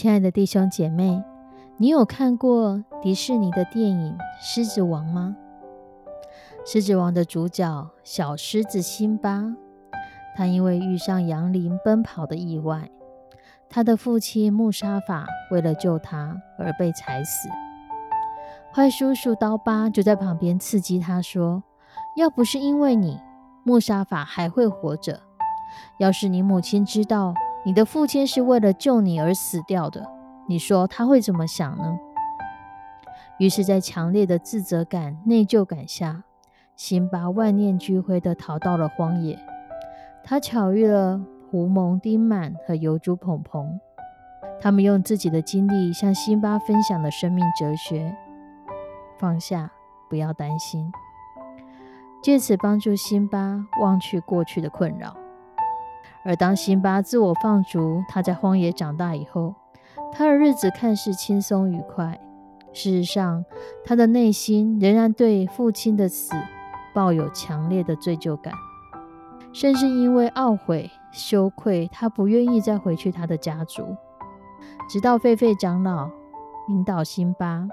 [0.00, 1.22] 亲爱的弟兄姐妹，
[1.76, 5.36] 你有看过迪士尼的电影《狮子王》吗？
[6.72, 9.54] 《狮子王》的主角小狮子辛巴，
[10.34, 12.90] 他因为遇上杨林奔跑的意外，
[13.68, 17.50] 他的父亲穆沙法为了救他而被踩死。
[18.72, 21.62] 坏叔叔刀疤就在旁边刺激他说
[22.16, 23.20] ：“要不是因为你，
[23.64, 25.20] 穆沙法还会活着。
[25.98, 30.10] 要是你母亲知道……”你的父亲是为了救你而死掉的，
[30.48, 31.98] 你说他会怎么想呢？
[33.38, 36.24] 于是，在强烈的自责感、内疚感下，
[36.74, 39.38] 辛巴万念俱灰地逃到了荒野。
[40.22, 43.80] 他巧遇了狐獴丁满和油猪鹏鹏，
[44.60, 48.14] 他们用自己的经历向辛巴分享了生命哲学：
[49.18, 49.70] 放下，
[50.08, 50.90] 不要担心，
[52.22, 55.16] 借此帮助辛巴忘去过去的困扰。
[56.24, 59.54] 而当辛巴自我放逐，他在荒野长大以后，
[60.12, 62.20] 他的日子看似轻松愉快。
[62.72, 63.44] 事实上，
[63.84, 66.32] 他的内心仍然对父亲的死
[66.94, 68.54] 抱有强烈的罪疚感，
[69.52, 73.96] 甚至因为懊悔、羞愧，他不愿意再回去他的家族。
[74.88, 76.10] 直到狒狒长老
[76.68, 77.66] 引导辛巴，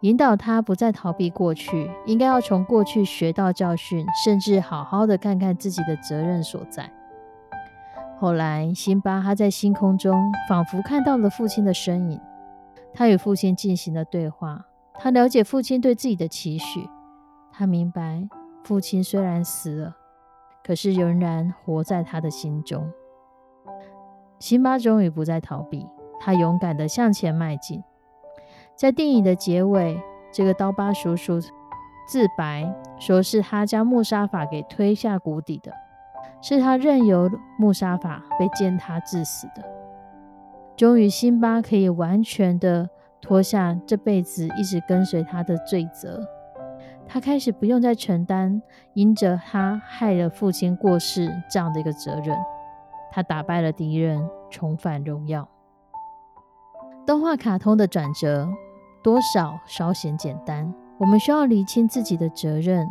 [0.00, 6.90] 引导他不再逃避过去，应该要从过去学到教训，甚至好好的看看自己的责任所在。
[8.18, 12.20] 后来，辛巴他在星空中仿佛看到了父亲的身影。
[12.94, 14.64] 他与父亲进行了对话。
[14.98, 16.88] 他了解父亲对自己的期许。
[17.52, 18.26] 他明白，
[18.64, 19.96] 父亲虽然死了，
[20.64, 22.90] 可是仍然活在他的心中。
[24.38, 25.86] 辛巴终于不再逃避，
[26.18, 27.82] 他勇敢地向前迈进。
[28.74, 30.00] 在电影的结尾，
[30.32, 31.38] 这个刀疤叔叔
[32.08, 35.70] 自白说，是他将木沙法给推下谷底的。
[36.48, 39.64] 是他任由穆沙法被践踏致死的。
[40.76, 42.88] 终于，辛巴可以完全的
[43.20, 46.24] 脱下这辈子一直跟随他的罪责，
[47.04, 48.62] 他开始不用再承担
[48.94, 52.38] 因着他害了父亲过世这样的一个责任。
[53.10, 55.48] 他打败了敌人，重返荣耀。
[57.04, 58.48] 动画卡通的转折
[59.02, 62.86] 多少稍显简单，我们需要厘清自己的责任，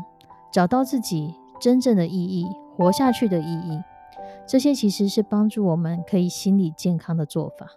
[0.52, 2.50] 找到自己真正的意义。
[2.76, 3.82] 活下去的意义，
[4.46, 7.68] 这些其实是帮助我们可以心理健康的做法。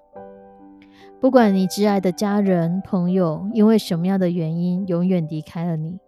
[1.20, 5.98] 不管你挚爱的家人、朋友因为什么样的原因永远离开了你，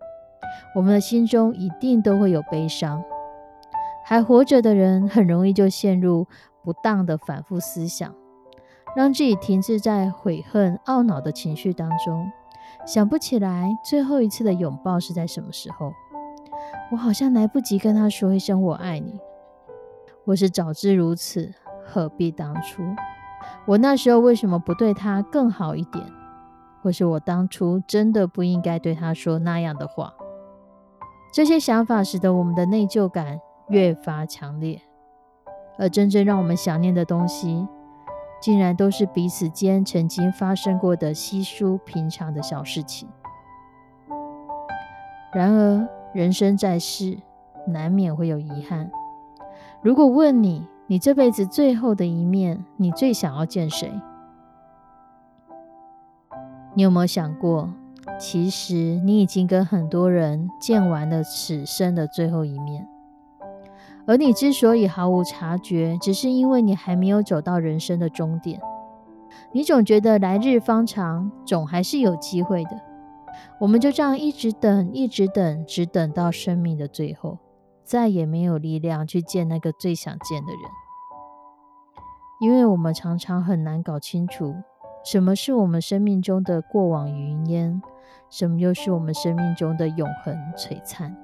[0.74, 3.02] 我们的心中一定都会有悲伤。
[4.04, 6.26] 还活着的人很容易就陷入
[6.62, 8.12] 不当的反复思想，
[8.96, 12.30] 让自己停滞在悔恨、懊恼的情绪当中，
[12.86, 15.92] 想不起来最后一次的拥抱是在什么时候。
[16.92, 19.20] 我好像来不及跟他说一声“我爱你”，
[20.26, 21.52] 或是早知如此，
[21.86, 22.82] 何必当初？
[23.66, 26.04] 我那时候为什么不对他更好一点？
[26.82, 30.12] 或是我当初真的不应该对他说那样的话？
[31.32, 34.80] 这些想法使得我们的内疚感越发强烈，
[35.78, 37.68] 而真正让我们想念的东西，
[38.42, 43.08] 竟然都是彼此间曾经发生过的稀疏平常的小事情。
[45.32, 47.18] 然而，人生在世，
[47.66, 48.90] 难免会有遗憾。
[49.80, 53.92] 如果问你，你这辈子最后的一面，你最想要见谁？
[56.74, 57.70] 你有没有想过，
[58.18, 62.88] 其实你已经跟很多人见完了此生的最后一面，
[64.06, 68.60] 而你之所以毫无察觉，只是因为你还没有走到人生的终点。
[69.52, 72.89] 你总觉得来日方长，总还是有机会的。
[73.60, 77.38] 我们就这样一直等，一直等，只等到生命的最后，
[77.84, 80.62] 再也没有力量去见那个最想见的人，
[82.40, 84.54] 因为我们常常很难搞清楚
[85.04, 87.82] 什么是我们生命中的过往云烟？
[88.28, 91.16] 什么又是我们生命中的永恒璀璨？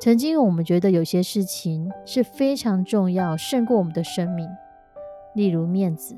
[0.00, 4.48] 曾经我们觉得有些事情是非常重要，胜过我们的生命，
[5.34, 6.16] 例如面子、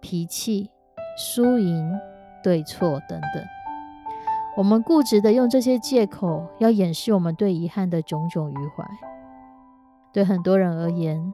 [0.00, 0.70] 脾气、
[1.16, 1.96] 输赢、
[2.42, 3.59] 对错等等。
[4.56, 8.84] 我们固执的用这些借口，要掩饰我们对遗憾的种种余怀。
[10.12, 11.32] 对很多人而言，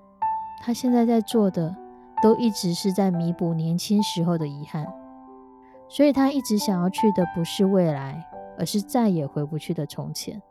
[0.60, 1.74] 他现在在做的，
[2.22, 4.86] 都一直是在弥补年轻时候的遗憾。
[5.88, 8.28] 所以他一直想要去的不是未来，
[8.58, 10.42] 而是再也回不去的从前。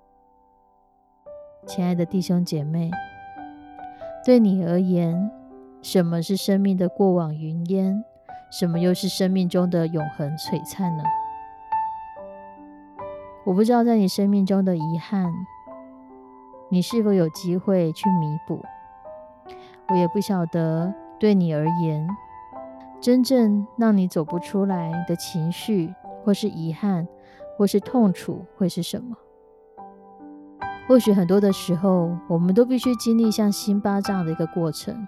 [1.67, 2.89] 亲爱的弟兄姐妹，
[4.25, 5.31] 对你而言，
[5.81, 8.03] 什么是生命的过往云烟？
[8.51, 11.03] 什么又是生命中的永恒璀璨呢？
[13.45, 15.31] 我不知道在你生命中的遗憾，
[16.69, 18.59] 你是否有机会去弥补？
[19.89, 22.09] 我也不晓得对你而言。
[23.00, 25.94] 真正让你走不出来的情绪，
[26.24, 27.07] 或是遗憾，
[27.56, 29.15] 或是痛楚，会是什么？
[30.88, 35.07] 或许很多的时候，我们都必须经历像辛巴这样的一个过程，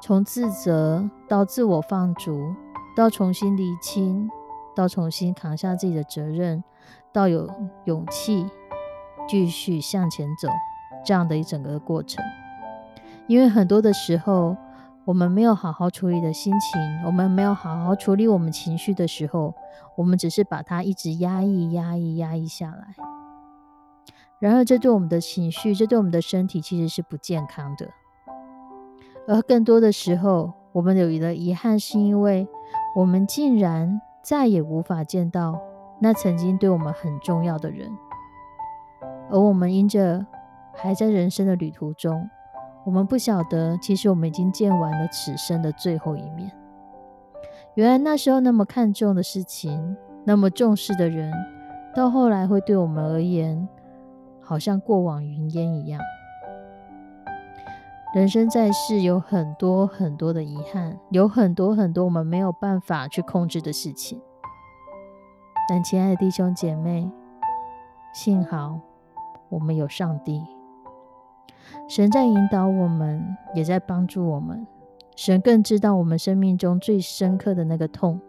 [0.00, 2.54] 从自责到自我放逐，
[2.96, 4.30] 到重新厘清，
[4.74, 6.62] 到重新扛下自己的责任，
[7.12, 7.48] 到有
[7.84, 8.46] 勇气
[9.28, 10.48] 继续向前走，
[11.04, 12.24] 这样的一整个过程。
[13.26, 14.56] 因为很多的时候。
[15.06, 19.54] 我们没有好好处理的心情，我们没有好好处理我们情绪的时候，
[19.96, 22.94] 我们只是把它一直压抑、压抑、压抑下来。
[24.38, 27.88] 然而，这对我们的情绪，这对我们的身体其实是不健康的。
[29.26, 32.46] 而更多的时候，我们有的遗憾，是因为
[32.94, 35.60] 我们竟然再也无法见到
[36.00, 37.90] 那曾经对我们很重要的人，
[39.30, 40.24] 而我们因着
[40.74, 42.28] 还在人生的旅途中。
[42.84, 46.50] 我们不晓得，其实我们已经见完了此生的最后一面。
[47.74, 51.30] 原来那时候那么看重的事情，那么重视的人，
[51.94, 53.68] 到后来会对我们而言，
[54.40, 56.00] 好像过往云烟一样。
[58.12, 64.20] 人生在世有很多很多的遗憾，有很多很多我们没有办法去控制的事情。
[65.68, 67.08] 但亲爱的弟兄姐妹，
[68.12, 68.80] 幸好
[69.48, 70.42] 我们有上帝。
[71.88, 74.66] 神在引导我们，也在帮助我们。
[75.14, 78.20] 神更知道我们生命中最深刻的那个痛，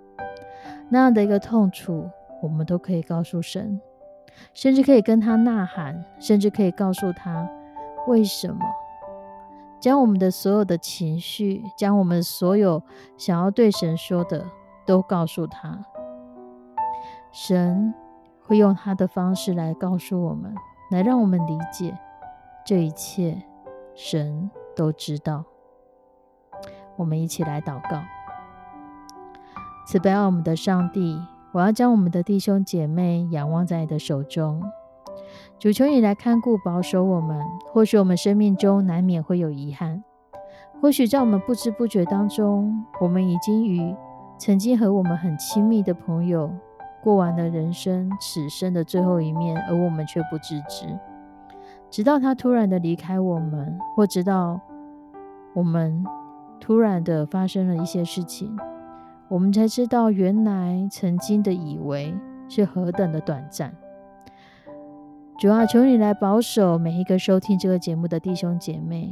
[0.90, 2.08] 那样的一个痛楚，
[2.44, 3.82] 我们都可以告诉神，
[4.54, 7.50] 甚至可以跟他呐喊，甚至可以告诉他
[8.08, 8.60] 为什么。
[9.82, 12.84] 将我们的所有的情绪，将我们所有
[13.18, 14.46] 想要对神说的，
[14.86, 15.84] 都告诉他。
[17.32, 17.92] 神
[18.46, 20.54] 会用他的方式来告诉我们，
[20.92, 21.98] 来让我们理解。
[22.64, 23.42] 这一切，
[23.96, 25.46] 神都知道。
[26.98, 28.04] 我们一起来祷告：
[29.88, 31.20] 慈悲我们的上帝，
[31.54, 34.62] 我要将我们的弟兄姐妹仰望在你的手中。
[35.60, 37.40] 主求你来看顾保守我们。
[37.72, 40.04] 或许我们生命中难免会有遗憾，
[40.82, 43.96] 或许在我们不知不觉当中，我们已经与
[44.38, 46.52] 曾经和我们很亲密的朋友
[47.04, 51.00] 过完了人生此生的最后一面，而我们却不自知。
[51.90, 54.60] 直到他突然的离开我们，或直到
[55.54, 56.04] 我们
[56.60, 58.56] 突然的发生了一些事情，
[59.28, 62.14] 我们才知道原来曾经的以为
[62.48, 63.74] 是何等的短暂。
[65.42, 69.10] 主啊，求你来保守每一个收听这个节目的弟兄姐妹。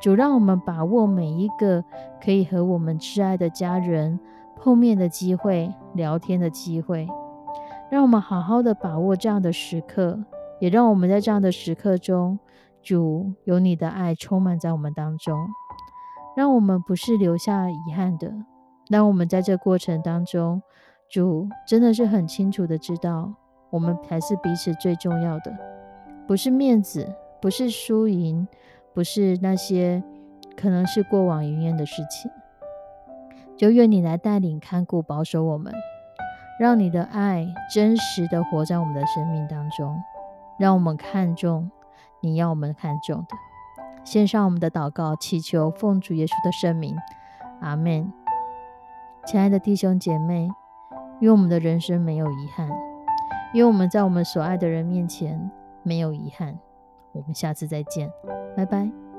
[0.00, 1.84] 主，让我们把握每一个
[2.18, 4.18] 可以和我们挚爱的家人
[4.56, 7.06] 碰面的机会、聊天的机会，
[7.90, 10.18] 让我们好好的把握这样的时刻。
[10.60, 12.38] 也让我们在这样的时刻中，
[12.82, 15.38] 主有你的爱充满在我们当中，
[16.34, 18.32] 让我们不是留下遗憾的。
[18.88, 20.62] 让我们在这过程当中，
[21.10, 23.34] 主真的是很清楚的知道，
[23.70, 25.56] 我们才是彼此最重要的，
[26.26, 28.46] 不是面子，不是输赢，
[28.92, 30.02] 不是那些
[30.56, 32.30] 可能是过往云烟的事情。
[33.56, 35.72] 就愿你来带领、看顾、保守我们，
[36.58, 40.02] 让你的爱真实的活在我们的生命当中。
[40.58, 41.70] 让我们看重
[42.20, 43.36] 你要我们看重的，
[44.04, 46.96] 献上我们的祷告，祈求奉主耶稣的圣名，
[47.60, 48.12] 阿门。
[49.24, 50.50] 亲爱的弟兄姐妹，
[51.20, 52.68] 愿我们的人生没有遗憾，
[53.52, 55.50] 因为我们在我们所爱的人面前
[55.82, 56.58] 没有遗憾。
[57.12, 58.08] 我们下次再见，
[58.56, 59.09] 拜拜。